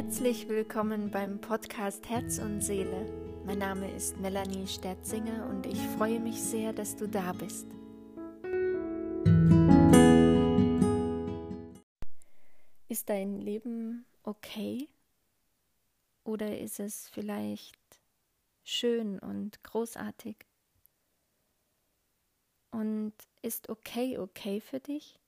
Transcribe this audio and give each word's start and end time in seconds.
Herzlich 0.00 0.48
willkommen 0.48 1.10
beim 1.10 1.40
Podcast 1.40 2.08
Herz 2.08 2.38
und 2.38 2.60
Seele. 2.60 3.04
Mein 3.44 3.58
Name 3.58 3.90
ist 3.90 4.16
Melanie 4.18 4.68
Sterzinger 4.68 5.48
und 5.48 5.66
ich 5.66 5.80
freue 5.96 6.20
mich 6.20 6.40
sehr, 6.40 6.72
dass 6.72 6.94
du 6.94 7.08
da 7.08 7.32
bist. 7.32 7.66
Ist 12.86 13.08
dein 13.08 13.40
Leben 13.40 14.06
okay? 14.22 14.88
Oder 16.22 16.56
ist 16.60 16.78
es 16.78 17.08
vielleicht 17.08 18.00
schön 18.62 19.18
und 19.18 19.64
großartig? 19.64 20.46
Und 22.70 23.14
ist 23.42 23.68
okay 23.68 24.16
okay 24.16 24.60
für 24.60 24.78
dich? 24.78 25.18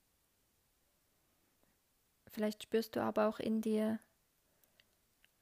Vielleicht 2.29 2.63
spürst 2.63 2.95
du 2.95 3.03
aber 3.03 3.27
auch 3.27 3.39
in 3.39 3.59
dir, 3.59 3.99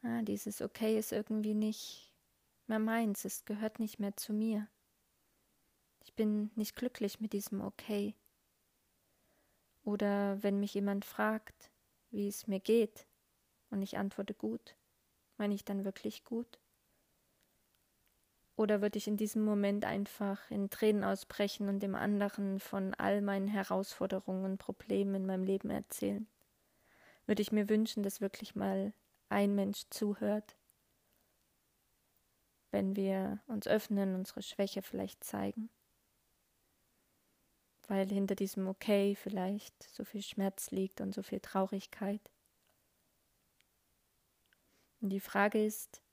ah, 0.04 0.22
dieses 0.22 0.62
Okay 0.62 0.98
ist 0.98 1.12
irgendwie 1.12 1.54
nicht 1.54 2.14
mehr 2.68 2.80
meins, 2.80 3.26
es 3.26 3.46
gehört 3.46 3.80
nicht 3.80 4.00
mehr 4.00 4.16
zu 4.16 4.34
mir. 4.34 4.68
Ich 6.04 6.14
bin 6.14 6.52
nicht 6.56 6.76
glücklich 6.76 7.20
mit 7.20 7.34
diesem 7.34 7.62
Okay. 7.62 8.16
Oder 9.84 10.42
wenn 10.44 10.60
mich 10.60 10.74
jemand 10.74 11.06
fragt, 11.06 11.72
wie 12.12 12.28
es 12.28 12.48
mir 12.48 12.60
geht, 12.60 13.08
und 13.70 13.82
ich 13.82 13.98
antworte 13.98 14.34
gut, 14.34 14.76
meine 15.38 15.54
ich 15.56 15.64
dann 15.64 15.86
wirklich 15.86 16.24
gut? 16.24 16.60
Oder 18.56 18.82
würde 18.82 18.98
ich 18.98 19.08
in 19.08 19.16
diesem 19.16 19.46
Moment 19.46 19.86
einfach 19.86 20.52
in 20.52 20.70
Tränen 20.70 21.06
ausbrechen 21.06 21.70
und 21.70 21.82
dem 21.82 21.96
anderen 21.96 22.60
von 22.60 22.94
all 22.96 23.22
meinen 23.22 23.48
Herausforderungen 23.48 24.44
und 24.44 24.58
Problemen 24.58 25.16
in 25.16 25.26
meinem 25.26 25.44
Leben 25.44 25.70
erzählen? 25.70 26.28
Würde 27.26 27.42
ich 27.42 27.54
mir 27.54 27.70
wünschen, 27.70 28.04
dass 28.04 28.20
wirklich 28.20 28.56
mal 28.56 28.92
ein 29.30 29.56
Mensch 29.56 29.84
zuhört, 29.90 30.56
wenn 32.72 32.96
wir 32.96 33.42
uns 33.48 33.68
öffnen, 33.68 34.16
unsere 34.16 34.42
Schwäche 34.42 34.82
vielleicht 34.82 35.24
zeigen. 35.24 35.70
Weil 37.88 38.08
hinter 38.08 38.36
diesem 38.36 38.68
Okay 38.68 39.16
vielleicht 39.16 39.82
so 39.84 40.04
viel 40.04 40.22
Schmerz 40.22 40.70
liegt 40.72 41.02
und 41.02 41.14
so 41.14 41.24
viel 41.24 41.40
Traurigkeit. 41.40 42.22
Und 45.02 45.10
die 45.10 45.20
Frage 45.20 45.66
ist, 45.66 46.04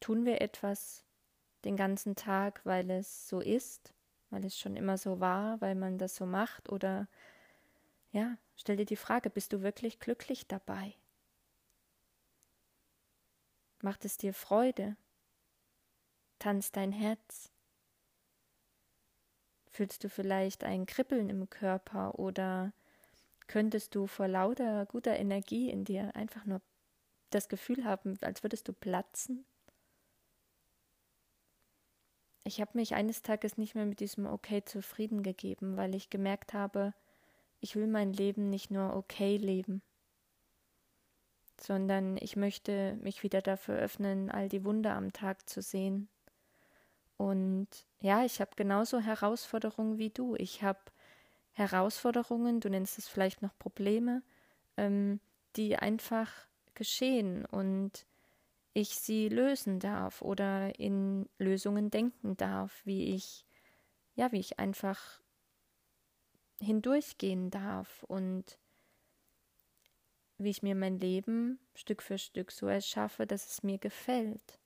tun 0.00 0.24
wir 0.24 0.40
etwas 0.40 1.04
den 1.64 1.76
ganzen 1.76 2.16
Tag, 2.16 2.60
weil 2.64 2.90
es 2.90 3.28
so 3.28 3.40
ist, 3.40 3.92
weil 4.30 4.44
es 4.44 4.58
schon 4.58 4.76
immer 4.76 4.96
so 4.96 5.20
war, 5.20 5.60
weil 5.60 5.74
man 5.74 5.98
das 5.98 6.16
so 6.16 6.24
macht? 6.26 6.70
Oder 6.70 7.08
ja, 8.10 8.36
stell 8.56 8.76
dir 8.76 8.86
die 8.86 8.96
Frage, 8.96 9.30
bist 9.30 9.52
du 9.52 9.62
wirklich 9.62 9.98
glücklich 9.98 10.46
dabei? 10.46 10.94
Macht 13.82 14.04
es 14.04 14.16
dir 14.16 14.32
Freude? 14.32 14.96
Tanzt 16.38 16.76
dein 16.76 16.92
Herz? 16.92 17.50
Fühlst 19.72 20.04
du 20.04 20.08
vielleicht 20.08 20.62
ein 20.62 20.86
Kribbeln 20.86 21.28
im 21.28 21.50
Körper 21.50 22.16
oder 22.16 22.72
könntest 23.48 23.96
du 23.96 24.06
vor 24.06 24.28
lauter 24.28 24.86
guter 24.86 25.18
Energie 25.18 25.68
in 25.68 25.84
dir 25.84 26.14
einfach 26.14 26.44
nur 26.44 26.62
das 27.30 27.48
Gefühl 27.48 27.84
haben, 27.84 28.16
als 28.20 28.44
würdest 28.44 28.68
du 28.68 28.72
platzen? 28.72 29.44
Ich 32.44 32.60
habe 32.60 32.70
mich 32.74 32.94
eines 32.94 33.22
Tages 33.22 33.56
nicht 33.56 33.74
mehr 33.74 33.86
mit 33.86 33.98
diesem 33.98 34.26
Okay 34.26 34.64
zufrieden 34.64 35.24
gegeben, 35.24 35.76
weil 35.76 35.96
ich 35.96 36.08
gemerkt 36.08 36.54
habe, 36.54 36.94
ich 37.58 37.74
will 37.74 37.88
mein 37.88 38.12
Leben 38.12 38.48
nicht 38.48 38.70
nur 38.70 38.94
okay 38.94 39.38
leben 39.38 39.82
sondern 41.62 42.16
ich 42.18 42.36
möchte 42.36 42.96
mich 43.02 43.22
wieder 43.22 43.42
dafür 43.42 43.76
öffnen, 43.76 44.30
all 44.30 44.48
die 44.48 44.64
Wunder 44.64 44.94
am 44.94 45.12
Tag 45.12 45.48
zu 45.48 45.62
sehen. 45.62 46.08
Und 47.16 47.68
ja, 48.00 48.24
ich 48.24 48.40
habe 48.40 48.50
genauso 48.56 48.98
Herausforderungen 49.00 49.98
wie 49.98 50.10
du. 50.10 50.34
Ich 50.36 50.62
habe 50.62 50.80
Herausforderungen, 51.52 52.60
du 52.60 52.68
nennst 52.68 52.98
es 52.98 53.08
vielleicht 53.08 53.42
noch 53.42 53.56
Probleme, 53.58 54.22
ähm, 54.76 55.20
die 55.56 55.76
einfach 55.76 56.30
geschehen 56.74 57.44
und 57.44 58.06
ich 58.74 58.96
sie 58.96 59.28
lösen 59.28 59.78
darf 59.78 60.22
oder 60.22 60.78
in 60.78 61.28
Lösungen 61.38 61.90
denken 61.90 62.36
darf, 62.36 62.80
wie 62.84 63.14
ich, 63.14 63.44
ja, 64.14 64.32
wie 64.32 64.40
ich 64.40 64.58
einfach 64.58 65.20
hindurchgehen 66.58 67.50
darf 67.50 68.02
und 68.04 68.58
wie 70.44 70.50
ich 70.50 70.62
mir 70.62 70.74
mein 70.74 70.98
Leben 70.98 71.58
Stück 71.74 72.02
für 72.02 72.18
Stück 72.18 72.52
so 72.52 72.66
erschaffe, 72.66 73.26
dass 73.26 73.46
es 73.46 73.62
mir 73.62 73.78
gefällt. 73.78 74.58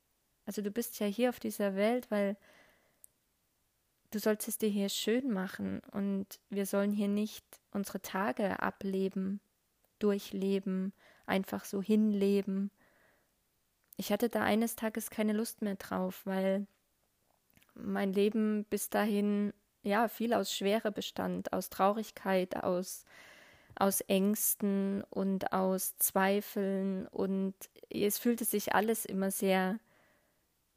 Also 0.44 0.62
du 0.62 0.70
bist 0.70 0.98
ja 1.00 1.06
hier 1.06 1.31
auf 1.31 1.41
dieser 1.41 1.75
Welt, 1.75 2.10
weil 2.10 2.37
du 4.10 4.19
sollst 4.19 4.48
es 4.48 4.59
dir 4.59 4.69
hier 4.69 4.88
schön 4.88 5.31
machen 5.31 5.81
und 5.92 6.26
wir 6.50 6.66
sollen 6.66 6.92
hier 6.92 7.09
nicht 7.09 7.44
unsere 7.72 8.00
Tage 8.00 8.60
ableben, 8.60 9.41
durchleben, 9.98 10.92
einfach 11.26 11.64
so 11.64 11.82
hinleben. 11.82 12.70
Ich 13.97 14.12
hatte 14.12 14.28
da 14.28 14.43
eines 14.43 14.76
Tages 14.76 15.10
keine 15.10 15.32
Lust 15.32 15.62
mehr 15.62 15.76
drauf, 15.76 16.22
weil 16.25 16.66
mein 17.75 18.12
Leben 18.12 18.64
bis 18.64 18.88
dahin 18.91 19.53
ja 19.82 20.08
viel 20.08 20.32
aus 20.32 20.53
Schwere 20.53 20.93
bestand, 20.93 21.53
aus 21.53 21.70
Traurigkeit, 21.70 22.56
aus 22.56 23.04
aus 23.81 24.00
Ängsten 24.03 25.03
und 25.10 25.53
aus 25.53 25.97
Zweifeln 25.98 27.06
und 27.09 27.54
es 27.91 28.19
fühlte 28.19 28.44
sich 28.44 28.75
alles 28.75 29.04
immer 29.04 29.31
sehr, 29.31 29.78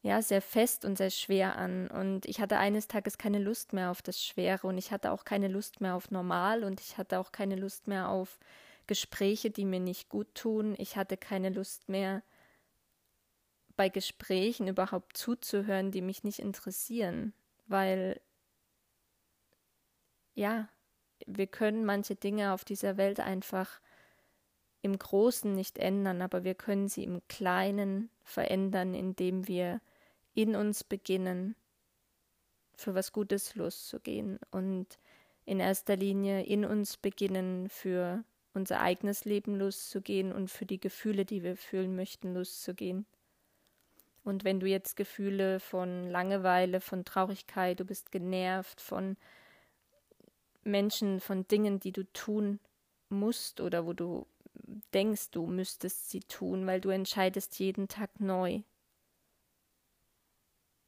ja, 0.02 0.22
sehr 0.22 0.42
fest 0.42 0.86
und 0.86 0.98
sehr 0.98 1.10
schwer 1.10 1.58
an 1.58 1.88
und 1.88 2.26
ich 2.26 2.40
hatte 2.42 2.58
eines 2.58 2.88
Tages 2.88 3.18
keine 3.18 3.40
Lust 3.40 3.74
mehr 3.74 3.92
auf 3.92 4.02
das 4.02 4.24
Schwere 4.24 4.68
und 4.68 4.78
ich 4.78 4.92
hatte 4.92 5.12
auch 5.12 5.26
keine 5.26 5.48
Lust 5.48 5.82
mehr 5.82 5.96
auf 5.96 6.12
Normal 6.12 6.64
und 6.64 6.82
ich 6.82 6.98
hatte 6.98 7.20
auch 7.20 7.32
keine 7.32 7.56
Lust 7.56 7.88
mehr 7.88 8.10
auf 8.10 8.40
Gespräche, 8.88 9.52
die 9.52 9.66
mir 9.66 9.80
nicht 9.80 10.10
gut 10.10 10.34
tun. 10.34 10.76
Ich 10.78 10.98
hatte 10.98 11.16
keine 11.16 11.50
Lust 11.50 11.90
mehr 11.90 12.24
bei 13.78 13.88
Gesprächen 13.88 14.68
überhaupt 14.68 15.16
zuzuhören, 15.16 15.92
die 15.92 16.02
mich 16.02 16.24
nicht 16.24 16.40
interessieren, 16.40 17.34
weil 17.68 18.20
ja, 20.36 20.68
wir 21.30 21.48
können 21.48 21.86
manche 21.86 22.16
Dinge 22.16 22.54
auf 22.54 22.66
dieser 22.66 22.98
Welt 22.98 23.20
einfach 23.20 23.80
im 24.82 24.98
Großen 24.98 25.54
nicht 25.54 25.78
ändern, 25.78 26.22
aber 26.22 26.44
wir 26.44 26.56
können 26.56 26.88
sie 26.88 27.04
im 27.04 27.22
Kleinen 27.28 28.10
verändern, 28.24 28.94
indem 28.94 29.48
wir 29.48 29.82
in 30.34 30.56
uns 30.56 30.84
beginnen, 30.84 31.56
für 32.76 32.96
was 32.96 33.12
Gutes 33.12 33.56
loszugehen 33.56 34.40
und 34.52 35.00
in 35.46 35.60
erster 35.60 35.98
Linie 35.98 36.44
in 36.46 36.64
uns 36.64 36.96
beginnen, 36.96 37.68
für 37.70 38.24
unser 38.54 38.80
eigenes 38.80 39.26
Leben 39.26 39.56
loszugehen 39.56 40.32
und 40.32 40.50
für 40.50 40.66
die 40.66 40.80
Gefühle, 40.80 41.26
die 41.26 41.44
wir 41.44 41.58
fühlen 41.58 41.96
möchten, 41.96 42.34
loszugehen. 42.34 43.06
Und 44.24 44.44
wenn 44.44 44.60
du 44.60 44.68
jetzt 44.68 44.96
Gefühle 44.96 45.60
von 45.60 46.10
Langeweile, 46.10 46.80
von 46.82 47.04
Traurigkeit, 47.04 47.80
du 47.80 47.86
bist 47.86 48.12
genervt, 48.12 48.80
von 48.80 49.18
Menschen 50.64 51.20
von 51.20 51.48
Dingen, 51.48 51.80
die 51.80 51.92
du 51.92 52.04
tun 52.14 52.60
musst 53.10 53.62
oder 53.62 53.86
wo 53.86 53.94
du 53.94 54.28
denkst, 54.94 55.32
du 55.32 55.46
müsstest 55.46 56.10
sie 56.10 56.22
tun, 56.22 56.68
weil 56.68 56.82
du 56.82 56.90
entscheidest 56.90 57.60
jeden 57.60 57.88
Tag 57.88 58.20
neu. 58.20 58.62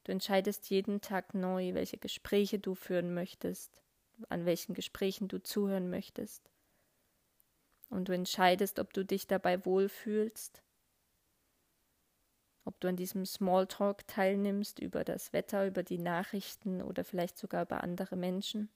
Du 0.04 0.12
entscheidest 0.12 0.70
jeden 0.70 1.02
Tag 1.02 1.34
neu, 1.34 1.74
welche 1.74 1.98
Gespräche 1.98 2.60
du 2.60 2.76
führen 2.76 3.14
möchtest, 3.14 3.82
an 4.30 4.46
welchen 4.46 4.74
Gesprächen 4.74 5.28
du 5.28 5.42
zuhören 5.42 5.90
möchtest. 5.90 6.50
Und 7.90 8.08
du 8.08 8.14
entscheidest, 8.14 8.80
ob 8.80 8.94
du 8.94 9.06
dich 9.06 9.28
dabei 9.28 9.64
wohlfühlst, 9.66 10.64
ob 12.64 12.80
du 12.80 12.88
an 12.88 12.96
diesem 12.96 13.26
Smalltalk 13.26 14.08
teilnimmst 14.08 14.80
über 14.80 15.04
das 15.04 15.34
Wetter, 15.34 15.68
über 15.68 15.84
die 15.84 15.98
Nachrichten 15.98 16.82
oder 16.82 17.04
vielleicht 17.04 17.38
sogar 17.38 17.64
über 17.64 17.84
andere 17.84 18.16
Menschen 18.16 18.70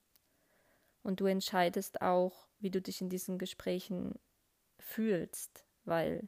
und 1.06 1.20
du 1.20 1.26
entscheidest 1.26 2.02
auch, 2.02 2.48
wie 2.58 2.70
du 2.70 2.82
dich 2.82 3.00
in 3.00 3.08
diesen 3.08 3.38
Gesprächen 3.38 4.18
fühlst, 4.80 5.64
weil 5.84 6.26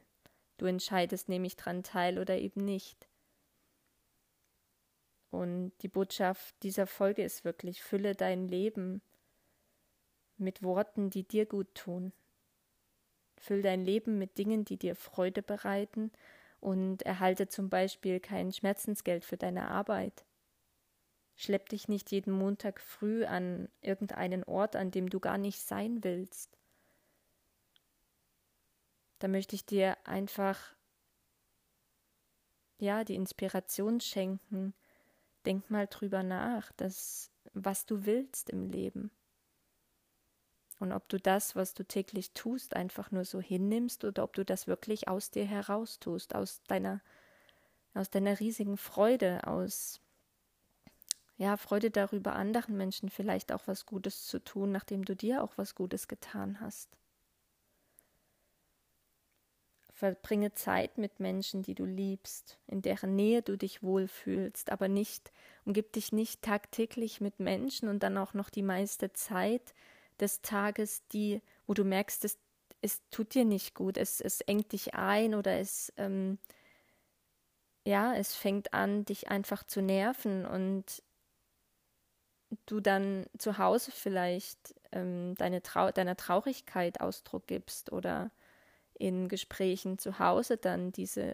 du 0.57 0.67
entscheidest, 0.67 1.27
nehme 1.27 1.47
ich 1.47 1.57
dran 1.57 1.83
teil 1.83 2.17
oder 2.17 2.37
eben 2.37 2.63
nicht. 2.63 3.09
Und 5.31 5.73
die 5.81 5.89
Botschaft 5.89 6.55
dieser 6.63 6.87
Folge 6.87 7.23
ist 7.23 7.43
wirklich, 7.43 7.83
fülle 7.83 8.15
dein 8.15 8.47
Leben 8.47 9.01
mit 10.37 10.63
Worten, 10.63 11.09
die 11.09 11.27
dir 11.27 11.45
gut 11.45 11.75
tun. 11.75 12.13
Füll 13.37 13.61
dein 13.61 13.83
Leben 13.83 14.17
mit 14.17 14.37
Dingen, 14.37 14.63
die 14.63 14.77
dir 14.77 14.95
Freude 14.95 15.43
bereiten 15.43 16.09
und 16.61 17.01
erhalte 17.01 17.49
zum 17.49 17.69
Beispiel 17.69 18.21
kein 18.21 18.53
Schmerzensgeld 18.53 19.25
für 19.25 19.37
deine 19.37 19.69
Arbeit. 19.69 20.23
Schlepp 21.39 21.69
dich 21.69 21.87
nicht 21.87 22.11
jeden 22.11 22.33
Montag 22.33 22.81
früh 22.81 23.23
an 23.25 23.69
irgendeinen 23.81 24.43
Ort, 24.43 24.75
an 24.75 24.91
dem 24.91 25.09
du 25.09 25.19
gar 25.19 25.37
nicht 25.37 25.61
sein 25.61 26.03
willst. 26.03 26.59
da 29.19 29.27
möchte 29.27 29.55
ich 29.55 29.65
dir 29.65 29.97
einfach 30.05 30.75
ja 32.79 33.03
die 33.03 33.15
Inspiration 33.15 33.99
schenken. 33.99 34.73
Denk 35.45 35.69
mal 35.69 35.87
drüber 35.87 36.23
nach, 36.23 36.71
dass 36.73 37.31
was 37.53 37.85
du 37.85 38.05
willst 38.05 38.49
im 38.49 38.65
Leben. 38.65 39.11
Und 40.79 40.93
ob 40.93 41.09
du 41.09 41.19
das, 41.19 41.57
was 41.57 41.73
du 41.73 41.83
täglich 41.83 42.31
tust, 42.31 42.73
einfach 42.75 43.11
nur 43.11 43.25
so 43.25 43.41
hinnimmst 43.41 44.05
oder 44.05 44.23
ob 44.23 44.33
du 44.33 44.45
das 44.45 44.65
wirklich 44.65 45.09
aus 45.09 45.29
dir 45.29 45.45
heraus 45.45 45.99
tust, 45.99 46.35
aus 46.35 46.63
deiner, 46.67 47.01
aus 47.93 48.09
deiner 48.09 48.39
riesigen 48.39 48.77
Freude, 48.77 49.45
aus 49.45 49.99
ja, 51.39 51.55
Freude 51.55 51.89
darüber, 51.89 52.35
anderen 52.35 52.75
Menschen 52.75 53.09
vielleicht 53.09 53.53
auch 53.53 53.65
was 53.65 53.85
Gutes 53.85 54.27
zu 54.27 54.43
tun, 54.43 54.73
nachdem 54.73 55.05
du 55.05 55.15
dir 55.15 55.41
auch 55.41 55.57
was 55.57 55.73
Gutes 55.73 56.09
getan 56.09 56.59
hast. 56.59 56.89
Verbringe 59.93 60.53
Zeit 60.53 60.97
mit 60.97 61.21
Menschen, 61.21 61.61
die 61.61 61.75
du 61.75 61.85
liebst, 61.85 62.59
in 62.67 62.81
deren 62.81 63.15
Nähe 63.15 63.41
du 63.41 63.57
dich 63.57 63.81
wohlfühlst, 63.81 64.69
aber 64.69 64.89
nicht, 64.89 65.31
umgib 65.63 65.93
dich 65.93 66.11
nicht 66.11 66.41
tagtäglich 66.41 67.21
mit 67.21 67.39
Menschen 67.39 67.87
und 67.87 68.03
dann 68.03 68.17
auch 68.17 68.33
noch 68.33 68.49
die 68.49 68.61
meiste 68.61 69.13
Zeit 69.13 69.73
des 70.19 70.41
Tages, 70.41 71.07
die, 71.07 71.41
wo 71.67 71.73
du 71.73 71.85
merkst, 71.85 72.25
es, 72.25 72.37
es 72.81 73.01
tut 73.11 73.33
dir 73.33 73.45
nicht 73.45 73.75
gut, 73.75 73.95
es, 73.95 74.19
es 74.19 74.41
engt 74.41 74.73
dich 74.73 74.93
ein 74.93 75.33
oder 75.35 75.57
es, 75.57 75.93
ähm, 75.95 76.37
ja, 77.85 78.13
es 78.13 78.35
fängt 78.35 78.73
an, 78.73 79.05
dich 79.05 79.29
einfach 79.29 79.63
zu 79.63 79.81
nerven 79.81 80.45
und 80.45 81.01
du 82.65 82.79
dann 82.79 83.25
zu 83.37 83.57
Hause 83.57 83.91
vielleicht 83.91 84.75
ähm, 84.91 85.35
deine 85.35 85.61
Trau 85.61 85.91
deiner 85.91 86.15
Traurigkeit 86.15 87.01
Ausdruck 87.01 87.47
gibst 87.47 87.91
oder 87.91 88.31
in 88.93 89.29
Gesprächen 89.29 89.97
zu 89.97 90.19
Hause 90.19 90.57
dann 90.57 90.91
diese 90.91 91.33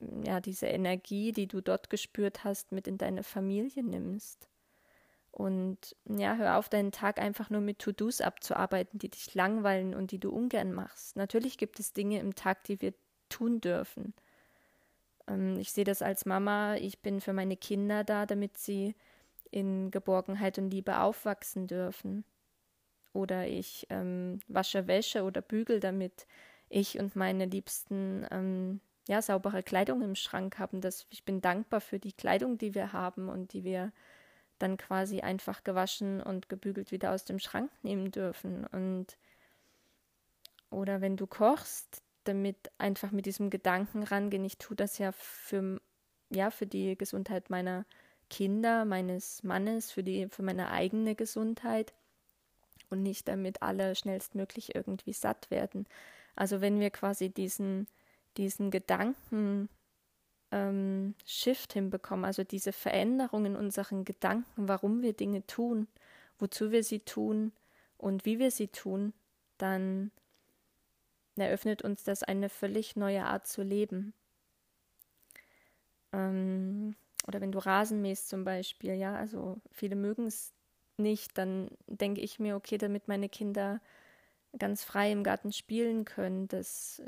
ja 0.00 0.40
diese 0.40 0.66
Energie, 0.66 1.32
die 1.32 1.46
du 1.48 1.60
dort 1.60 1.90
gespürt 1.90 2.44
hast, 2.44 2.72
mit 2.72 2.86
in 2.86 2.98
deine 2.98 3.22
Familie 3.22 3.82
nimmst. 3.82 4.48
Und 5.30 5.94
ja, 6.06 6.36
hör 6.36 6.56
auf, 6.58 6.68
deinen 6.70 6.92
Tag 6.92 7.18
einfach 7.18 7.50
nur 7.50 7.60
mit 7.60 7.78
To-Dos 7.78 8.22
abzuarbeiten, 8.22 8.98
die 8.98 9.10
dich 9.10 9.34
langweilen 9.34 9.94
und 9.94 10.10
die 10.10 10.18
du 10.18 10.30
ungern 10.30 10.72
machst. 10.72 11.16
Natürlich 11.16 11.58
gibt 11.58 11.78
es 11.78 11.92
Dinge 11.92 12.20
im 12.20 12.34
Tag, 12.34 12.64
die 12.64 12.80
wir 12.80 12.94
tun 13.28 13.60
dürfen. 13.60 14.14
Ähm, 15.28 15.58
ich 15.58 15.72
sehe 15.72 15.84
das 15.84 16.02
als 16.02 16.24
Mama. 16.24 16.76
Ich 16.76 17.00
bin 17.00 17.20
für 17.20 17.32
meine 17.32 17.56
Kinder 17.56 18.04
da, 18.04 18.24
damit 18.26 18.56
sie 18.58 18.94
in 19.50 19.90
Geborgenheit 19.90 20.58
und 20.58 20.70
Liebe 20.70 21.00
aufwachsen 21.00 21.66
dürfen. 21.66 22.24
Oder 23.12 23.46
ich 23.46 23.86
ähm, 23.90 24.40
wasche 24.48 24.86
Wäsche 24.86 25.22
oder 25.24 25.40
bügel, 25.40 25.80
damit 25.80 26.26
ich 26.68 26.98
und 26.98 27.16
meine 27.16 27.46
Liebsten 27.46 28.26
ähm, 28.30 28.80
ja 29.08 29.22
saubere 29.22 29.62
Kleidung 29.62 30.02
im 30.02 30.14
Schrank 30.14 30.58
haben. 30.58 30.80
Das, 30.80 31.06
ich 31.10 31.24
bin 31.24 31.40
dankbar 31.40 31.80
für 31.80 31.98
die 31.98 32.12
Kleidung, 32.12 32.58
die 32.58 32.74
wir 32.74 32.92
haben 32.92 33.28
und 33.28 33.52
die 33.52 33.64
wir 33.64 33.92
dann 34.58 34.76
quasi 34.76 35.20
einfach 35.20 35.64
gewaschen 35.64 36.22
und 36.22 36.48
gebügelt 36.48 36.90
wieder 36.90 37.12
aus 37.12 37.24
dem 37.24 37.38
Schrank 37.38 37.70
nehmen 37.82 38.10
dürfen. 38.10 38.66
Und 38.66 39.18
oder 40.70 41.00
wenn 41.00 41.16
du 41.16 41.26
kochst, 41.26 42.02
damit 42.24 42.56
einfach 42.78 43.12
mit 43.12 43.26
diesem 43.26 43.50
Gedanken 43.50 44.02
rangehen, 44.02 44.44
ich 44.44 44.58
tue 44.58 44.76
das 44.76 44.98
ja 44.98 45.12
für, 45.12 45.80
ja, 46.30 46.50
für 46.50 46.66
die 46.66 46.96
Gesundheit 46.98 47.50
meiner 47.50 47.86
Kinder, 48.28 48.84
meines 48.84 49.42
Mannes, 49.42 49.90
für, 49.90 50.02
die, 50.02 50.28
für 50.28 50.42
meine 50.42 50.70
eigene 50.70 51.14
Gesundheit 51.14 51.94
und 52.90 53.02
nicht 53.02 53.28
damit 53.28 53.62
alle 53.62 53.94
schnellstmöglich 53.94 54.74
irgendwie 54.74 55.12
satt 55.12 55.50
werden. 55.50 55.86
Also 56.34 56.60
wenn 56.60 56.80
wir 56.80 56.90
quasi 56.90 57.30
diesen, 57.30 57.86
diesen 58.36 58.70
Gedanken 58.70 59.68
ähm, 60.52 61.14
Shift 61.24 61.72
hinbekommen, 61.72 62.24
also 62.24 62.44
diese 62.44 62.72
Veränderung 62.72 63.46
in 63.46 63.56
unseren 63.56 64.04
Gedanken, 64.04 64.68
warum 64.68 65.02
wir 65.02 65.12
Dinge 65.12 65.46
tun, 65.46 65.88
wozu 66.38 66.70
wir 66.70 66.84
sie 66.84 67.00
tun 67.00 67.52
und 67.98 68.24
wie 68.24 68.38
wir 68.38 68.50
sie 68.50 68.68
tun, 68.68 69.12
dann 69.58 70.10
eröffnet 71.36 71.82
uns 71.82 72.04
das 72.04 72.22
eine 72.22 72.48
völlig 72.48 72.96
neue 72.96 73.24
Art 73.24 73.46
zu 73.46 73.62
leben. 73.62 74.14
Ähm, 76.12 76.94
oder 77.26 77.40
wenn 77.40 77.52
du 77.52 77.58
Rasen 77.58 78.02
mähst 78.02 78.28
zum 78.28 78.44
Beispiel, 78.44 78.94
ja, 78.94 79.14
also 79.16 79.60
viele 79.72 79.96
mögen 79.96 80.26
es 80.26 80.52
nicht, 80.96 81.36
dann 81.36 81.70
denke 81.86 82.20
ich 82.20 82.38
mir, 82.38 82.56
okay, 82.56 82.78
damit 82.78 83.08
meine 83.08 83.28
Kinder 83.28 83.80
ganz 84.58 84.84
frei 84.84 85.12
im 85.12 85.22
Garten 85.22 85.52
spielen 85.52 86.04
können, 86.04 86.48
dass 86.48 87.02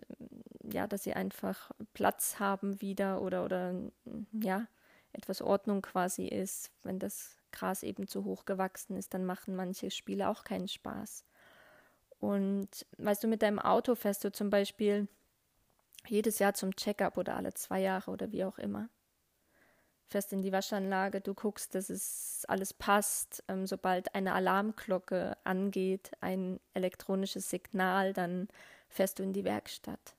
ja, 0.70 0.86
dass 0.86 1.04
sie 1.04 1.14
einfach 1.14 1.70
Platz 1.94 2.38
haben 2.38 2.80
wieder 2.80 3.22
oder 3.22 3.44
oder 3.44 3.74
ja, 4.32 4.66
etwas 5.12 5.40
Ordnung 5.40 5.82
quasi 5.82 6.26
ist. 6.26 6.70
Wenn 6.82 6.98
das 6.98 7.36
Gras 7.52 7.82
eben 7.82 8.06
zu 8.06 8.24
hoch 8.24 8.44
gewachsen 8.44 8.96
ist, 8.96 9.14
dann 9.14 9.24
machen 9.24 9.56
manche 9.56 9.90
Spiele 9.90 10.28
auch 10.28 10.44
keinen 10.44 10.68
Spaß. 10.68 11.24
Und 12.18 12.86
weißt 12.98 13.24
du, 13.24 13.28
mit 13.28 13.42
deinem 13.42 13.60
Auto 13.60 13.94
fährst 13.94 14.24
du 14.24 14.32
zum 14.32 14.50
Beispiel 14.50 15.08
jedes 16.06 16.38
Jahr 16.40 16.54
zum 16.54 16.74
Checkup 16.76 17.16
oder 17.16 17.36
alle 17.36 17.54
zwei 17.54 17.80
Jahre 17.80 18.10
oder 18.10 18.32
wie 18.32 18.44
auch 18.44 18.58
immer 18.58 18.90
fährst 20.08 20.32
in 20.32 20.42
die 20.42 20.52
Waschanlage, 20.52 21.20
du 21.20 21.34
guckst, 21.34 21.74
dass 21.74 21.90
es 21.90 22.44
alles 22.48 22.72
passt. 22.72 23.44
Ähm, 23.48 23.66
sobald 23.66 24.14
eine 24.14 24.32
Alarmglocke 24.34 25.36
angeht, 25.44 26.12
ein 26.20 26.58
elektronisches 26.74 27.50
Signal, 27.50 28.14
dann 28.14 28.48
fährst 28.88 29.18
du 29.18 29.22
in 29.22 29.32
die 29.32 29.44
Werkstatt. 29.44 30.16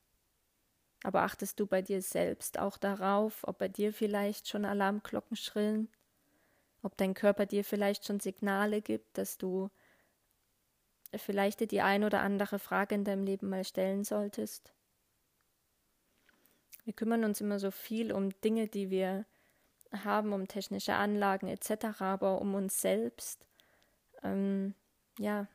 Aber 1.04 1.24
achtest 1.24 1.60
du 1.60 1.66
bei 1.66 1.82
dir 1.82 2.02
selbst 2.02 2.60
auch 2.60 2.78
darauf, 2.78 3.48
ob 3.48 3.58
bei 3.58 3.68
dir 3.68 3.94
vielleicht 3.94 4.48
schon 4.48 4.66
Alarmglocken 4.66 5.38
schrillen? 5.38 5.90
Ob 6.84 6.96
dein 6.98 7.14
Körper 7.14 7.46
dir 7.46 7.64
vielleicht 7.64 8.06
schon 8.06 8.20
Signale 8.20 8.82
gibt, 8.82 9.18
dass 9.18 9.38
du 9.38 9.70
vielleicht 11.16 11.62
dir 11.62 11.68
die 11.68 11.82
ein 11.82 12.04
oder 12.04 12.22
andere 12.22 12.60
Frage 12.60 12.96
in 12.96 13.06
deinem 13.06 13.24
Leben 13.24 13.50
mal 13.50 13.64
stellen 13.64 14.04
solltest? 14.04 14.72
Wir 16.84 16.94
kümmern 16.94 17.24
uns 17.24 17.42
immer 17.42 17.60
so 17.60 17.72
viel 17.72 18.12
um 18.12 18.30
Dinge, 18.42 18.68
die 18.68 18.90
wir 18.90 19.26
haben, 19.92 20.34
um 20.34 20.48
technische 20.48 20.96
Anlagen 20.96 21.48
etc., 21.48 22.02
aber 22.02 22.42
um 22.42 22.56
uns 22.56 22.82
selbst, 22.82 23.46
ähm, 24.24 24.76
ja, 25.18 25.48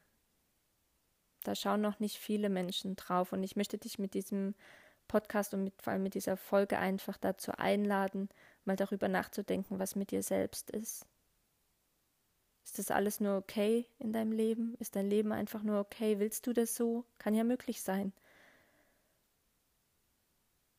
da 1.45 1.55
schauen 1.55 1.81
noch 1.81 2.01
nicht 2.01 2.19
viele 2.19 2.49
Menschen 2.49 2.97
drauf. 2.97 3.33
Und 3.33 3.43
ich 3.43 3.55
möchte 3.57 3.79
dich 3.79 3.99
mit 3.99 4.15
diesem 4.15 4.55
Podcast 5.09 5.55
und 5.55 5.65
mit, 5.65 5.81
vor 5.83 5.93
allem 5.93 6.03
mit 6.03 6.15
dieser 6.15 6.37
Folge 6.37 6.79
einfach 6.79 7.19
dazu 7.19 7.53
einladen, 7.53 8.29
mal 8.65 8.77
darüber 8.77 9.09
nachzudenken, 9.09 9.79
was 9.79 9.95
mit 9.95 10.11
dir 10.11 10.23
selbst 10.23 10.71
ist. 10.71 11.07
Ist 12.65 12.79
das 12.79 12.91
alles 12.91 13.21
nur 13.21 13.37
okay 13.37 13.87
in 13.99 14.13
deinem 14.13 14.33
Leben? 14.33 14.75
Ist 14.79 14.97
dein 14.97 15.09
Leben 15.09 15.33
einfach 15.33 15.63
nur 15.63 15.81
okay? 15.81 16.19
Willst 16.19 16.47
du 16.47 16.55
das 16.55 16.75
so? 16.75 17.05
Kann 17.19 17.35
ja 17.35 17.45
möglich 17.45 17.83
sein. 17.83 18.13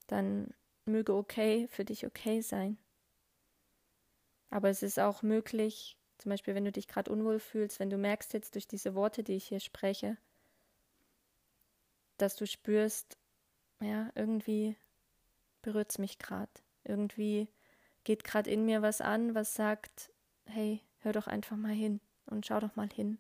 Dann 0.08 0.54
möge 0.86 1.14
okay 1.14 1.68
für 1.70 1.86
dich 1.86 2.06
okay 2.06 2.42
sein. 2.42 2.78
Aber 4.50 4.70
es 4.70 4.84
ist 4.84 5.00
auch 5.00 5.22
möglich, 5.22 5.98
zum 6.18 6.30
Beispiel, 6.30 6.56
wenn 6.56 6.66
du 6.66 6.72
dich 6.72 6.88
gerade 6.88 7.12
unwohl 7.12 7.40
fühlst, 7.40 7.80
wenn 7.80 7.90
du 7.90 7.98
merkst 7.98 8.34
jetzt 8.34 8.56
durch 8.56 8.68
diese 8.68 8.96
Worte, 8.96 9.24
die 9.24 9.34
ich 9.34 9.48
hier 9.48 9.60
spreche, 9.60 10.18
dass 12.18 12.36
du 12.36 12.48
spürst, 12.48 13.18
ja, 13.82 14.10
irgendwie 14.16 14.76
berührt 15.62 15.92
es 15.92 15.98
mich 15.98 16.18
gerade. 16.18 16.52
Irgendwie 16.84 17.50
geht 18.04 18.24
gerade 18.24 18.50
in 18.50 18.66
mir 18.66 18.82
was 18.82 19.02
an, 19.02 19.36
was 19.36 19.56
sagt, 19.56 20.12
hey, 20.46 20.82
hör 21.00 21.12
doch 21.12 21.28
einfach 21.28 21.58
mal 21.58 21.74
hin 21.74 22.00
und 22.26 22.46
schau 22.46 22.60
doch 22.60 22.76
mal 22.76 22.90
hin. 22.90 23.18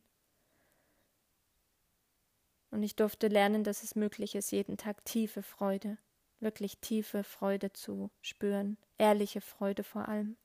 Und 2.71 2.83
ich 2.83 2.95
durfte 2.95 3.27
lernen, 3.27 3.63
dass 3.63 3.83
es 3.83 3.95
möglich 3.95 4.35
ist, 4.35 4.51
jeden 4.51 4.77
Tag 4.77 5.03
tiefe 5.05 5.43
Freude, 5.43 5.97
wirklich 6.39 6.79
tiefe 6.79 7.23
Freude 7.23 7.73
zu 7.73 8.11
spüren, 8.21 8.77
ehrliche 8.97 9.41
Freude 9.41 9.83
vor 9.83 10.07
allem 10.07 10.37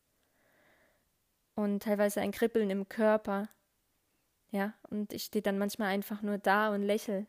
und 1.61 1.83
teilweise 1.83 2.23
ein 2.23 2.33
Kribbeln 2.33 2.71
im 2.71 2.89
Körper. 2.89 3.49
Ja, 4.51 4.73
und 4.89 5.13
ich 5.13 5.25
stehe 5.25 5.43
dann 5.43 5.59
manchmal 5.59 5.89
einfach 5.89 6.23
nur 6.23 6.39
da 6.39 6.75
und 6.75 6.83
lächle. 6.83 7.27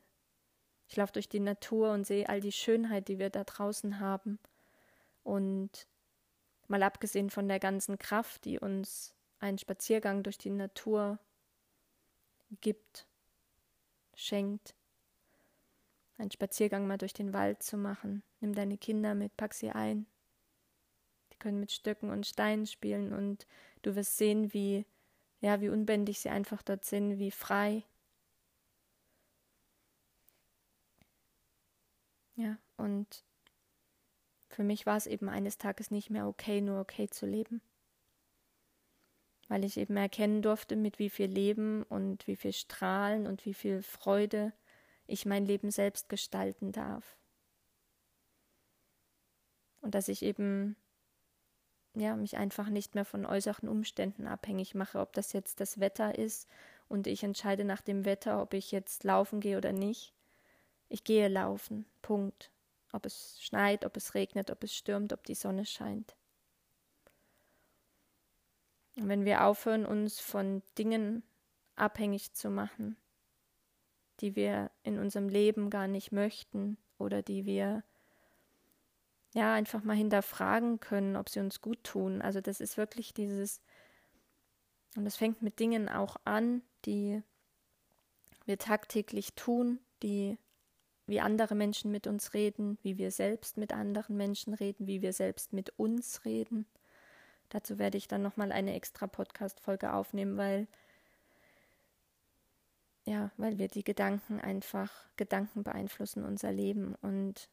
Ich 0.87 0.95
laufe 0.95 1.13
durch 1.13 1.27
die 1.29 1.39
Natur 1.39 1.91
und 1.91 2.07
sehe 2.07 2.27
all 2.29 2.39
die 2.39 2.51
Schönheit, 2.51 3.07
die 3.09 3.19
wir 3.19 3.29
da 3.29 3.43
draußen 3.43 3.99
haben. 3.99 4.39
Und 5.23 5.87
mal 6.67 6.81
abgesehen 6.81 7.29
von 7.29 7.47
der 7.47 7.59
ganzen 7.59 7.99
Kraft, 7.99 8.45
die 8.45 8.57
uns 8.57 9.13
ein 9.39 9.57
Spaziergang 9.57 10.23
durch 10.23 10.37
die 10.37 10.49
Natur 10.49 11.19
gibt, 12.61 13.07
schenkt, 14.15 14.75
einen 16.17 16.31
Spaziergang 16.31 16.87
mal 16.87 16.97
durch 16.97 17.13
den 17.13 17.33
Wald 17.33 17.63
zu 17.63 17.77
machen. 17.77 18.23
Nimm 18.39 18.53
deine 18.53 18.77
Kinder 18.77 19.13
mit, 19.13 19.35
pack 19.35 19.53
sie 19.53 19.71
ein. 19.71 20.05
Können 21.41 21.59
mit 21.59 21.73
Stöcken 21.73 22.09
und 22.09 22.25
Steinen 22.25 22.65
spielen 22.65 23.11
und 23.11 23.45
Du 23.81 23.95
wirst 23.95 24.17
sehen, 24.17 24.53
wie, 24.53 24.85
ja, 25.41 25.59
wie 25.59 25.69
unbändig 25.69 26.19
sie 26.19 26.29
einfach 26.29 26.61
dort 26.61 26.85
sind, 26.85 27.17
wie 27.19 27.31
frei. 27.31 27.83
Und 32.81 33.23
für 34.49 34.63
mich 34.63 34.87
war 34.87 34.97
es 34.97 35.05
eben 35.05 35.29
eines 35.29 35.59
Tages 35.59 35.91
nicht 35.91 36.09
mehr 36.09 36.27
okay, 36.27 36.61
nur 36.61 36.81
okay 36.81 37.07
zu 37.07 37.27
leben. 37.27 37.61
Weil 39.49 39.63
ich 39.63 39.77
eben 39.77 39.97
erkennen 39.97 40.41
durfte, 40.41 40.75
mit 40.75 40.97
wie 40.97 41.11
viel 41.11 41.27
Leben 41.27 41.83
und 41.83 42.25
wie 42.25 42.35
viel 42.35 42.53
Strahlen 42.53 43.27
und 43.27 43.45
wie 43.45 43.53
viel 43.53 43.83
Freude 43.83 44.51
ich 45.05 45.27
mein 45.27 45.45
Leben 45.45 45.69
selbst 45.69 46.09
gestalten 46.09 46.71
darf. 46.71 47.17
Und 49.81 49.93
dass 49.93 50.07
ich 50.07 50.23
eben 50.23 50.75
ja, 51.93 52.15
mich 52.15 52.37
einfach 52.37 52.69
nicht 52.69 52.95
mehr 52.95 53.05
von 53.05 53.25
äußeren 53.25 53.67
Umständen 53.67 54.27
abhängig 54.27 54.75
mache, 54.75 54.99
ob 54.99 55.13
das 55.13 55.33
jetzt 55.33 55.59
das 55.59 55.79
Wetter 55.79 56.17
ist 56.17 56.47
und 56.87 57.07
ich 57.07 57.23
entscheide 57.23 57.63
nach 57.63 57.81
dem 57.81 58.05
Wetter, 58.05 58.41
ob 58.41 58.53
ich 58.53 58.71
jetzt 58.71 59.03
laufen 59.03 59.39
gehe 59.39 59.57
oder 59.57 59.71
nicht. 59.71 60.13
Ich 60.89 61.05
gehe 61.05 61.29
laufen. 61.29 61.85
Punkt. 62.01 62.51
Ob 62.91 63.05
es 63.05 63.41
schneit, 63.41 63.85
ob 63.85 63.95
es 63.95 64.13
regnet, 64.13 64.51
ob 64.51 64.61
es 64.63 64.75
stürmt, 64.75 65.13
ob 65.13 65.23
die 65.25 65.35
Sonne 65.35 65.65
scheint. 65.65 66.15
Und 68.97 69.07
wenn 69.07 69.23
wir 69.23 69.45
aufhören, 69.45 69.85
uns 69.85 70.19
von 70.19 70.61
Dingen 70.77 71.23
abhängig 71.77 72.33
zu 72.33 72.49
machen, 72.49 72.97
die 74.19 74.35
wir 74.35 74.69
in 74.83 74.99
unserem 74.99 75.29
Leben 75.29 75.69
gar 75.69 75.87
nicht 75.87 76.11
möchten 76.11 76.77
oder 76.97 77.21
die 77.21 77.45
wir 77.45 77.83
ja 79.33 79.53
einfach 79.53 79.83
mal 79.83 79.95
hinterfragen 79.95 80.79
können, 80.79 81.15
ob 81.15 81.29
sie 81.29 81.39
uns 81.39 81.61
gut 81.61 81.83
tun. 81.83 82.21
Also 82.21 82.41
das 82.41 82.59
ist 82.59 82.77
wirklich 82.77 83.13
dieses, 83.13 83.61
und 84.95 85.05
das 85.05 85.15
fängt 85.15 85.41
mit 85.41 85.59
Dingen 85.59 85.89
auch 85.89 86.17
an, 86.25 86.61
die 86.85 87.21
wir 88.45 88.57
tagtäglich 88.57 89.33
tun, 89.35 89.79
die 90.03 90.37
wie 91.07 91.19
andere 91.19 91.55
Menschen 91.55 91.91
mit 91.91 92.07
uns 92.07 92.33
reden, 92.33 92.77
wie 92.83 92.97
wir 92.97 93.11
selbst 93.11 93.57
mit 93.57 93.73
anderen 93.73 94.15
Menschen 94.15 94.53
reden, 94.53 94.87
wie 94.87 95.01
wir 95.01 95.13
selbst 95.13 95.51
mit 95.51 95.77
uns 95.77 96.23
reden. 96.25 96.65
Dazu 97.49 97.77
werde 97.77 97.97
ich 97.97 98.07
dann 98.07 98.21
nochmal 98.21 98.51
eine 98.51 98.73
extra 98.75 99.07
Podcast-Folge 99.07 99.91
aufnehmen, 99.91 100.37
weil, 100.37 100.67
ja, 103.05 103.31
weil 103.35 103.57
wir 103.57 103.67
die 103.67 103.83
Gedanken 103.83 104.39
einfach, 104.39 104.89
Gedanken 105.17 105.63
beeinflussen 105.63 106.23
unser 106.23 106.51
Leben 106.51 106.95
und, 107.01 107.49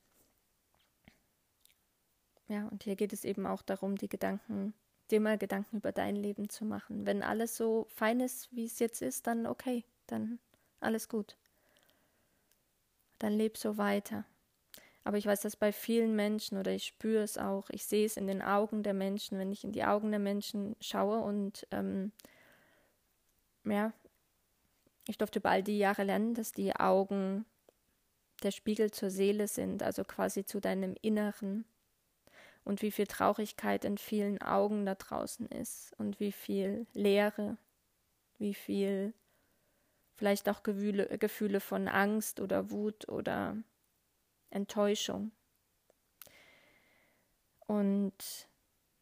ja, 2.49 2.67
und 2.69 2.85
hier 2.85 2.97
geht 2.97 3.13
es 3.13 3.25
eben 3.25 3.47
auch 3.47 3.63
darum, 3.63 3.97
die 3.97 4.09
Gedanken, 4.09 4.75
dir 5.11 5.21
mal 5.21 5.39
Gedanken 5.39 5.79
über 5.79 5.93
dein 5.93 6.17
Leben 6.17 6.49
zu 6.49 6.65
machen. 6.65 7.07
Wenn 7.07 7.23
alles 7.23 7.57
so 7.57 7.87
fein 7.91 8.21
ist, 8.21 8.49
wie 8.55 8.65
es 8.65 8.79
jetzt 8.79 9.03
ist, 9.03 9.27
dann 9.27 9.47
okay, 9.47 9.85
dann 10.07 10.39
alles 10.81 11.09
gut 11.09 11.37
dann 13.19 13.33
leb 13.33 13.57
so 13.57 13.77
weiter. 13.79 14.25
Aber 15.05 15.17
ich 15.17 15.27
weiß 15.27 15.41
das 15.41 15.57
bei 15.57 15.73
vielen 15.73 16.15
Menschen 16.17 16.59
oder 16.59 16.73
ich 16.73 16.85
spüre 16.85 17.23
es 17.23 17.39
auch. 17.39 17.71
Ich 17.71 17.85
sehe 17.87 18.05
es 18.05 18.17
in 18.17 18.27
den 18.27 18.43
Augen 18.43 18.83
der 18.83 18.95
Menschen, 18.95 19.39
wenn 19.39 19.53
ich 19.53 19.65
in 19.65 19.73
die 19.73 19.85
Augen 19.85 20.11
der 20.11 20.21
Menschen 20.21 20.77
schaue 20.81 21.21
und 21.21 21.67
ähm, 21.71 22.13
ja, 23.65 23.93
ich 25.07 25.17
durfte 25.17 25.39
über 25.39 25.51
all 25.51 25.63
die 25.63 25.79
Jahre 25.79 26.05
lernen, 26.05 26.35
dass 26.35 26.53
die 26.53 26.75
Augen 26.77 27.47
der 28.43 28.51
Spiegel 28.51 28.91
zur 28.91 29.11
Seele 29.11 29.49
sind, 29.49 29.83
also 29.83 30.05
quasi 30.05 30.45
zu 30.45 30.61
deinem 30.61 30.95
Inneren 31.01 31.65
und 32.65 32.83
wie 32.83 32.91
viel 32.91 33.07
Traurigkeit 33.07 33.85
in 33.85 33.99
vielen 33.99 34.41
Augen 34.43 34.87
da 34.87 34.95
draußen 34.95 35.47
ist 35.49 35.95
und 35.99 36.21
wie 36.21 36.33
viel 36.33 36.87
Leere, 36.93 37.57
wie 38.39 38.55
viel 38.55 39.15
vielleicht 40.17 40.49
auch 40.49 40.63
Gefühle, 40.63 41.19
Gefühle 41.19 41.61
von 41.61 41.89
Angst 41.89 42.41
oder 42.41 42.71
Wut 42.71 43.09
oder 43.09 43.57
Enttäuschung. 44.51 45.31
Und 47.67 48.49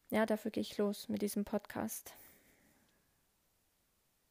ja, 0.09 0.25
dafür 0.25 0.51
gehe 0.51 0.61
ich 0.61 0.77
los 0.77 1.09
mit 1.09 1.21
diesem 1.21 1.43
Podcast, 1.43 2.13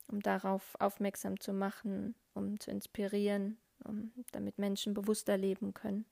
um 0.08 0.20
darauf 0.20 0.76
aufmerksam 0.78 1.40
zu 1.40 1.52
machen, 1.52 2.14
um 2.34 2.60
zu 2.60 2.70
inspirieren, 2.70 3.58
um, 3.84 4.12
damit 4.32 4.58
Menschen 4.58 4.94
bewusster 4.94 5.36
leben 5.36 5.74
können, 5.74 6.04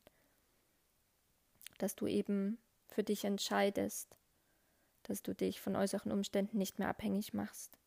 dass 1.78 1.94
du 1.96 2.06
eben 2.06 2.58
für 2.88 3.02
dich 3.02 3.24
entscheidest, 3.24 4.16
dass 5.04 5.22
du 5.22 5.34
dich 5.34 5.60
von 5.60 5.76
äußeren 5.76 6.12
Umständen 6.12 6.58
nicht 6.58 6.78
mehr 6.78 6.88
abhängig 6.88 7.34
machst. 7.34 7.78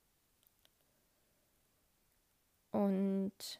Und 2.71 3.59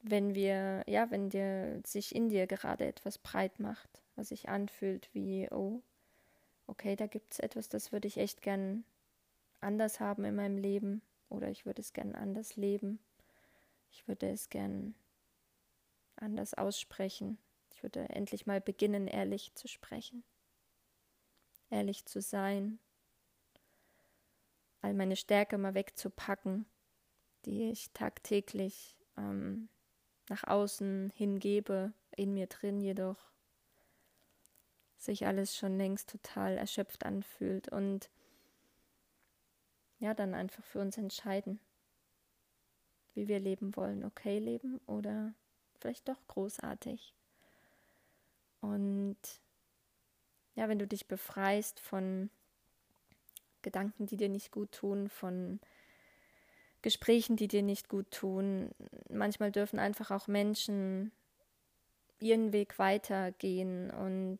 wenn 0.00 0.34
wir, 0.34 0.84
ja, 0.86 1.10
wenn 1.10 1.30
dir 1.30 1.80
sich 1.84 2.14
in 2.14 2.28
dir 2.28 2.46
gerade 2.46 2.86
etwas 2.86 3.18
breit 3.18 3.58
macht, 3.58 4.02
was 4.16 4.28
sich 4.28 4.48
anfühlt 4.48 5.08
wie, 5.12 5.48
oh, 5.50 5.82
okay, 6.66 6.96
da 6.96 7.06
gibt 7.06 7.32
es 7.32 7.38
etwas, 7.38 7.68
das 7.68 7.92
würde 7.92 8.08
ich 8.08 8.18
echt 8.18 8.42
gern 8.42 8.84
anders 9.60 10.00
haben 10.00 10.24
in 10.24 10.34
meinem 10.34 10.58
Leben 10.58 11.02
oder 11.28 11.48
ich 11.50 11.66
würde 11.66 11.80
es 11.80 11.92
gern 11.92 12.14
anders 12.14 12.56
leben. 12.56 12.98
Ich 13.90 14.06
würde 14.06 14.28
es 14.28 14.50
gern 14.50 14.94
anders 16.16 16.54
aussprechen. 16.54 17.38
Würde 17.84 18.08
endlich 18.08 18.46
mal 18.46 18.60
beginnen, 18.60 19.06
ehrlich 19.06 19.54
zu 19.54 19.68
sprechen, 19.68 20.24
ehrlich 21.70 22.04
zu 22.06 22.20
sein, 22.20 22.80
all 24.80 24.94
meine 24.94 25.16
Stärke 25.16 25.58
mal 25.58 25.74
wegzupacken 25.74 26.66
die 27.44 27.70
ich 27.70 27.90
tagtäglich 27.92 28.96
ähm, 29.16 29.68
nach 30.28 30.44
außen 30.44 31.12
hingebe, 31.14 31.92
in 32.16 32.34
mir 32.34 32.46
drin 32.46 32.80
jedoch 32.80 33.32
sich 34.96 35.26
alles 35.26 35.56
schon 35.56 35.76
längst 35.76 36.08
total 36.08 36.56
erschöpft 36.56 37.04
anfühlt 37.04 37.68
und 37.68 38.08
ja, 39.98 40.14
dann 40.14 40.34
einfach 40.34 40.64
für 40.64 40.80
uns 40.80 40.96
entscheiden, 40.96 41.60
wie 43.12 43.28
wir 43.28 43.38
leben 43.38 43.76
wollen. 43.76 44.04
Okay 44.04 44.38
leben 44.38 44.80
oder 44.86 45.34
vielleicht 45.78 46.08
doch 46.08 46.26
großartig. 46.26 47.14
Und 48.72 49.16
ja, 50.54 50.68
wenn 50.68 50.78
du 50.78 50.86
dich 50.86 51.06
befreist 51.06 51.80
von 51.80 52.30
Gedanken, 53.62 54.06
die 54.06 54.16
dir 54.16 54.28
nicht 54.28 54.52
gut 54.52 54.72
tun, 54.72 55.08
von 55.08 55.60
Gesprächen, 56.82 57.36
die 57.36 57.48
dir 57.48 57.62
nicht 57.62 57.88
gut 57.88 58.10
tun. 58.10 58.70
Manchmal 59.08 59.50
dürfen 59.50 59.78
einfach 59.78 60.10
auch 60.10 60.28
Menschen 60.28 61.12
ihren 62.20 62.52
Weg 62.52 62.78
weitergehen 62.78 63.90
und 63.90 64.38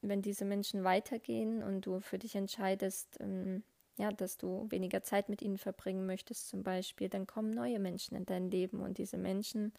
wenn 0.00 0.22
diese 0.22 0.44
Menschen 0.44 0.84
weitergehen 0.84 1.62
und 1.62 1.86
du 1.86 2.00
für 2.00 2.18
dich 2.18 2.36
entscheidest, 2.36 3.18
ähm, 3.20 3.64
ja, 3.96 4.12
dass 4.12 4.36
du 4.36 4.66
weniger 4.70 5.02
Zeit 5.02 5.28
mit 5.28 5.42
ihnen 5.42 5.58
verbringen 5.58 6.06
möchtest 6.06 6.48
zum 6.48 6.62
Beispiel, 6.62 7.08
dann 7.08 7.26
kommen 7.26 7.50
neue 7.50 7.80
Menschen 7.80 8.16
in 8.16 8.26
dein 8.26 8.50
Leben 8.50 8.80
und 8.80 8.98
diese 8.98 9.16
Menschen, 9.16 9.72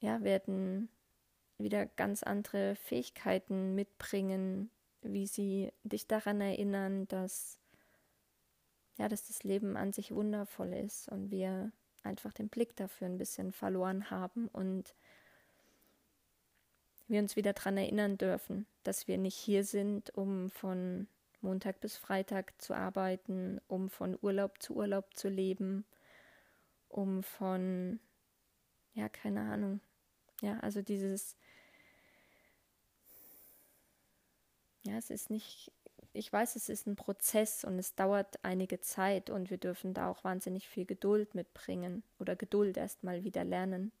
ja, 0.00 0.22
werden 0.22 0.88
wieder 1.58 1.86
ganz 1.86 2.22
andere 2.22 2.76
Fähigkeiten 2.76 3.74
mitbringen, 3.74 4.70
wie 5.02 5.26
sie 5.26 5.72
dich 5.84 6.06
daran 6.06 6.40
erinnern, 6.40 7.06
dass 7.08 7.58
ja, 8.98 9.08
dass 9.08 9.26
das 9.28 9.44
Leben 9.44 9.76
an 9.76 9.92
sich 9.92 10.12
wundervoll 10.12 10.72
ist 10.74 11.08
und 11.08 11.30
wir 11.30 11.72
einfach 12.02 12.32
den 12.32 12.48
Blick 12.48 12.76
dafür 12.76 13.06
ein 13.06 13.18
bisschen 13.18 13.52
verloren 13.52 14.10
haben 14.10 14.48
und 14.48 14.94
wir 17.06 17.20
uns 17.20 17.36
wieder 17.36 17.52
daran 17.52 17.76
erinnern 17.76 18.18
dürfen, 18.18 18.66
dass 18.82 19.08
wir 19.08 19.16
nicht 19.16 19.36
hier 19.36 19.64
sind, 19.64 20.10
um 20.14 20.50
von 20.50 21.06
Montag 21.40 21.80
bis 21.80 21.96
Freitag 21.96 22.60
zu 22.60 22.74
arbeiten, 22.74 23.60
um 23.68 23.88
von 23.88 24.18
Urlaub 24.20 24.60
zu 24.60 24.74
Urlaub 24.74 25.14
zu 25.14 25.28
leben, 25.28 25.86
um 26.88 27.22
von, 27.22 28.00
ja, 28.94 29.08
keine 29.08 29.42
Ahnung, 29.42 29.80
ja, 30.42 30.58
also 30.58 30.82
dieses, 30.82 31.36
ja, 34.88 34.96
es 34.96 35.10
ist 35.10 35.30
nicht 35.30 35.72
ich 36.12 36.32
weiß, 36.32 36.56
es 36.56 36.68
ist 36.68 36.86
ein 36.86 36.96
Prozess 36.96 37.64
und 37.64 37.78
es 37.78 37.94
dauert 37.94 38.42
einige 38.42 38.80
Zeit 38.80 39.30
und 39.30 39.50
wir 39.50 39.58
dürfen 39.58 39.94
da 39.94 40.10
auch 40.10 40.24
wahnsinnig 40.24 40.68
viel 40.68 40.84
Geduld 40.84 41.34
mitbringen 41.34 42.02
oder 42.18 42.34
Geduld 42.34 42.76
erstmal 42.76 43.24
wieder 43.24 43.44
lernen. 43.44 43.92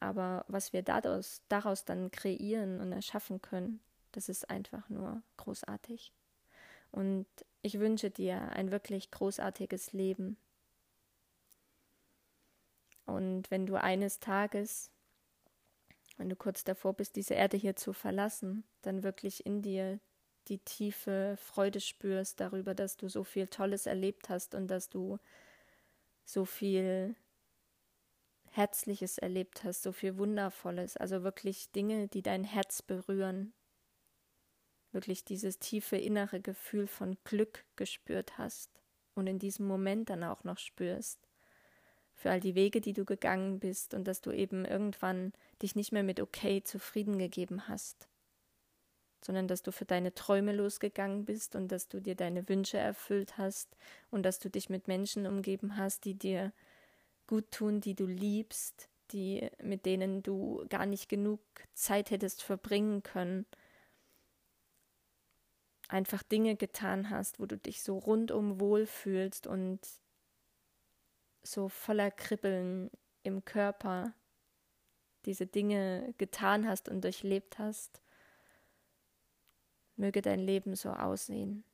Aber 0.00 0.44
was 0.48 0.72
wir 0.72 0.82
daraus, 0.82 1.42
daraus 1.48 1.84
dann 1.84 2.10
kreieren 2.10 2.80
und 2.80 2.92
erschaffen 2.92 3.40
können, 3.40 3.80
das 4.12 4.28
ist 4.28 4.50
einfach 4.50 4.88
nur 4.90 5.22
großartig. 5.36 6.12
Und 6.90 7.26
ich 7.62 7.80
wünsche 7.80 8.10
dir 8.10 8.50
ein 8.52 8.70
wirklich 8.70 9.10
großartiges 9.10 9.92
Leben. 9.92 10.36
Und 13.06 13.50
wenn 13.50 13.66
du 13.66 13.76
eines 13.76 14.20
Tages, 14.20 14.90
wenn 16.16 16.28
du 16.28 16.36
kurz 16.36 16.64
davor 16.64 16.94
bist, 16.94 17.16
diese 17.16 17.34
Erde 17.34 17.56
hier 17.56 17.76
zu 17.76 17.92
verlassen, 17.92 18.64
dann 18.82 19.02
wirklich 19.02 19.44
in 19.44 19.62
dir 19.62 20.00
die 20.48 20.58
tiefe 20.58 21.36
Freude 21.38 21.80
spürst 21.80 22.40
darüber, 22.40 22.74
dass 22.74 22.96
du 22.96 23.08
so 23.08 23.24
viel 23.24 23.48
Tolles 23.48 23.86
erlebt 23.86 24.28
hast 24.28 24.54
und 24.54 24.68
dass 24.68 24.88
du 24.88 25.18
so 26.24 26.44
viel 26.44 27.16
Herzliches 28.50 29.18
erlebt 29.18 29.64
hast, 29.64 29.82
so 29.82 29.92
viel 29.92 30.16
Wundervolles, 30.16 30.96
also 30.96 31.24
wirklich 31.24 31.72
Dinge, 31.72 32.08
die 32.08 32.22
dein 32.22 32.44
Herz 32.44 32.82
berühren, 32.82 33.52
wirklich 34.92 35.24
dieses 35.24 35.58
tiefe 35.58 35.96
innere 35.96 36.40
Gefühl 36.40 36.86
von 36.86 37.16
Glück 37.24 37.64
gespürt 37.74 38.38
hast 38.38 38.70
und 39.14 39.26
in 39.26 39.38
diesem 39.38 39.66
Moment 39.66 40.08
dann 40.08 40.22
auch 40.22 40.44
noch 40.44 40.58
spürst, 40.58 41.26
für 42.14 42.30
all 42.30 42.40
die 42.40 42.54
Wege, 42.54 42.80
die 42.80 42.92
du 42.92 43.04
gegangen 43.04 43.58
bist 43.58 43.94
und 43.94 44.06
dass 44.06 44.20
du 44.20 44.30
eben 44.30 44.64
irgendwann 44.64 45.32
dich 45.60 45.74
nicht 45.74 45.92
mehr 45.92 46.02
mit 46.02 46.20
okay 46.20 46.62
zufrieden 46.62 47.18
gegeben 47.18 47.68
hast, 47.68 48.08
sondern 49.20 49.48
dass 49.48 49.62
du 49.62 49.72
für 49.72 49.84
deine 49.84 50.14
Träume 50.14 50.52
losgegangen 50.52 51.24
bist 51.24 51.56
und 51.56 51.68
dass 51.68 51.88
du 51.88 52.00
dir 52.00 52.14
deine 52.14 52.48
Wünsche 52.48 52.78
erfüllt 52.78 53.36
hast 53.36 53.76
und 54.10 54.22
dass 54.22 54.38
du 54.38 54.48
dich 54.48 54.70
mit 54.70 54.88
Menschen 54.88 55.26
umgeben 55.26 55.76
hast, 55.76 56.04
die 56.04 56.14
dir 56.14 56.52
gut 57.26 57.50
tun, 57.50 57.80
die 57.80 57.94
du 57.94 58.06
liebst, 58.06 58.88
die 59.12 59.50
mit 59.62 59.86
denen 59.86 60.22
du 60.22 60.64
gar 60.68 60.86
nicht 60.86 61.08
genug 61.08 61.40
Zeit 61.74 62.10
hättest 62.10 62.42
verbringen 62.42 63.02
können, 63.02 63.46
einfach 65.88 66.22
Dinge 66.22 66.56
getan 66.56 67.10
hast, 67.10 67.38
wo 67.38 67.46
du 67.46 67.56
dich 67.58 67.82
so 67.82 67.98
rundum 67.98 68.60
wohlfühlst 68.60 69.46
und 69.46 69.80
so 71.44 71.68
voller 71.68 72.10
Kribbeln 72.10 72.90
im 73.22 73.44
Körper 73.44 74.14
diese 75.26 75.46
Dinge 75.46 76.14
getan 76.18 76.68
hast 76.68 76.88
und 76.88 77.02
durchlebt 77.02 77.58
hast, 77.58 78.02
möge 79.96 80.22
dein 80.22 80.40
Leben 80.40 80.74
so 80.74 80.90
aussehen. 80.90 81.64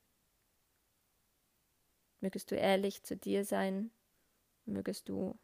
Mögest 2.20 2.50
du 2.50 2.56
ehrlich 2.56 3.02
zu 3.02 3.16
dir 3.16 3.44
sein, 3.44 3.90
mögest 4.66 5.08
du 5.08 5.38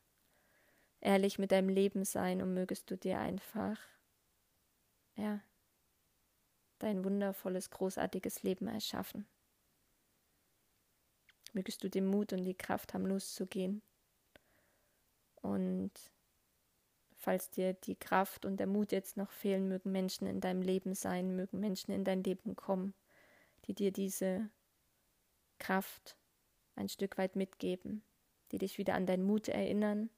ehrlich 1.01 1.39
mit 1.39 1.53
deinem 1.53 1.69
Leben 1.69 2.05
sein 2.05 2.43
und 2.43 2.53
mögest 2.53 2.91
du 2.91 2.97
dir 2.97 3.19
einfach, 3.19 3.81
ja, 5.15 5.41
dein 6.79 7.05
wundervolles, 7.05 7.71
großartiges 7.71 8.43
Leben 8.43 8.69
erschaffen. 8.69 9.27
Mögest 11.55 11.83
du 11.83 11.89
den 11.89 12.07
Mut 12.07 12.35
und 12.35 12.43
die 12.43 12.55
Kraft 12.55 12.93
haben, 12.93 13.07
loszugehen. 13.07 13.81
Und 15.47 15.93
falls 17.15 17.51
dir 17.51 17.73
die 17.73 17.95
Kraft 17.95 18.45
und 18.45 18.57
der 18.59 18.67
Mut 18.67 18.91
jetzt 18.91 19.17
noch 19.17 19.31
fehlen, 19.31 19.69
mögen 19.69 19.93
Menschen 19.93 20.27
in 20.27 20.41
deinem 20.41 20.61
Leben 20.61 20.95
sein, 20.95 21.37
mögen 21.37 21.61
Menschen 21.61 21.93
in 21.93 22.05
dein 22.05 22.25
Leben 22.25 22.57
kommen, 22.57 22.95
die 23.67 23.75
dir 23.75 23.93
diese 23.93 24.51
Kraft 25.59 26.17
ein 26.75 26.89
Stück 26.89 27.17
weit 27.17 27.37
mitgeben, 27.37 28.03
die 28.51 28.59
dich 28.59 28.77
wieder 28.77 28.95
an 28.95 29.07
deinen 29.07 29.25
Mut 29.25 29.49
erinnern. 29.49 30.11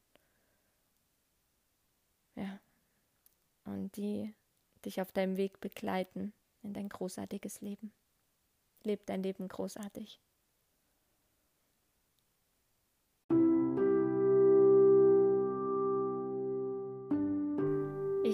Ja. 2.34 2.58
Und 3.64 3.96
die 3.96 4.34
dich 4.86 5.02
auf 5.02 5.12
deinem 5.12 5.36
Weg 5.36 5.60
begleiten 5.60 6.32
in 6.62 6.72
dein 6.72 6.88
großartiges 6.88 7.60
Leben. 7.60 7.92
Leb 8.82 9.04
dein 9.04 9.22
Leben 9.22 9.46
großartig. 9.46 10.20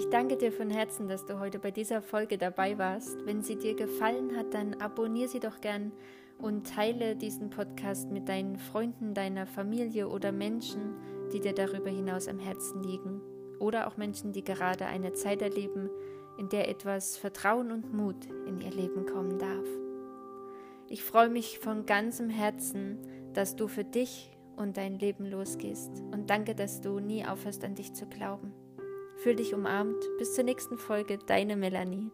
Ich 0.05 0.11
danke 0.11 0.37
dir 0.37 0.51
von 0.51 0.69
Herzen, 0.69 1.07
dass 1.07 1.25
du 1.25 1.39
heute 1.39 1.57
bei 1.57 1.71
dieser 1.71 1.99
Folge 1.99 2.37
dabei 2.37 2.77
warst. 2.77 3.25
Wenn 3.25 3.41
sie 3.41 3.57
dir 3.57 3.73
gefallen 3.75 4.37
hat, 4.37 4.53
dann 4.53 4.75
abonniere 4.75 5.27
sie 5.27 5.39
doch 5.39 5.61
gern 5.61 5.91
und 6.37 6.67
teile 6.67 7.15
diesen 7.15 7.49
Podcast 7.49 8.11
mit 8.11 8.29
deinen 8.29 8.57
Freunden, 8.57 9.15
deiner 9.15 9.47
Familie 9.47 10.07
oder 10.07 10.31
Menschen, 10.31 10.93
die 11.33 11.39
dir 11.39 11.53
darüber 11.53 11.89
hinaus 11.89 12.27
am 12.27 12.37
Herzen 12.37 12.83
liegen. 12.83 13.19
Oder 13.59 13.87
auch 13.87 13.97
Menschen, 13.97 14.31
die 14.31 14.43
gerade 14.43 14.85
eine 14.85 15.13
Zeit 15.13 15.41
erleben, 15.41 15.89
in 16.37 16.49
der 16.49 16.69
etwas 16.69 17.17
Vertrauen 17.17 17.71
und 17.71 17.91
Mut 17.91 18.27
in 18.45 18.61
ihr 18.61 18.71
Leben 18.71 19.07
kommen 19.07 19.39
darf. 19.39 19.67
Ich 20.87 21.03
freue 21.03 21.29
mich 21.29 21.57
von 21.57 21.87
ganzem 21.87 22.29
Herzen, 22.29 22.99
dass 23.33 23.55
du 23.55 23.67
für 23.67 23.83
dich 23.83 24.37
und 24.55 24.77
dein 24.77 24.99
Leben 24.99 25.25
losgehst 25.25 26.03
und 26.11 26.29
danke, 26.29 26.53
dass 26.53 26.79
du 26.79 26.99
nie 26.99 27.25
aufhörst 27.25 27.65
an 27.65 27.73
dich 27.73 27.93
zu 27.95 28.05
glauben. 28.05 28.53
Fühl 29.15 29.35
dich 29.35 29.53
umarmt. 29.53 30.03
Bis 30.17 30.33
zur 30.33 30.43
nächsten 30.43 30.77
Folge, 30.77 31.17
deine 31.25 31.55
Melanie. 31.55 32.11